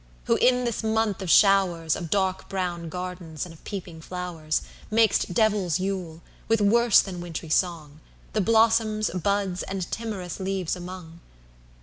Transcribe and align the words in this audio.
who 0.25 0.35
in 0.37 0.63
this 0.65 0.83
month 0.83 1.21
of 1.21 1.29
showers, 1.29 1.95
Of 1.95 2.09
dark 2.09 2.49
brown 2.49 2.89
gardens, 2.89 3.45
and 3.45 3.53
of 3.53 3.63
peeping 3.63 4.01
flowers, 4.01 4.63
Mak'st 4.89 5.31
Devils' 5.31 5.79
yule, 5.79 6.23
with 6.47 6.59
worse 6.59 7.01
than 7.01 7.21
wintry 7.21 7.49
song, 7.49 7.99
The 8.33 8.41
blossoms, 8.41 9.11
buds, 9.11 9.61
and 9.61 9.83
timorous 9.91 10.39
leaves 10.39 10.75
among. 10.75 11.19